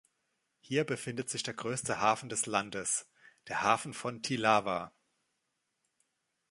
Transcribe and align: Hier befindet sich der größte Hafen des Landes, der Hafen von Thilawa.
Hier 0.61 0.83
befindet 0.83 1.29
sich 1.29 1.43
der 1.43 1.53
größte 1.53 1.99
Hafen 2.01 2.27
des 2.27 2.47
Landes, 2.47 3.07
der 3.49 3.61
Hafen 3.61 3.93
von 3.93 4.23
Thilawa. 4.23 4.91